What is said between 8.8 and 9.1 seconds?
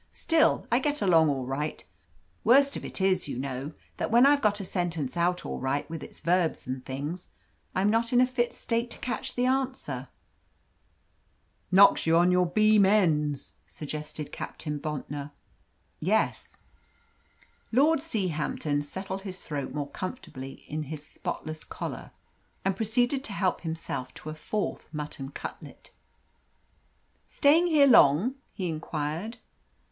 to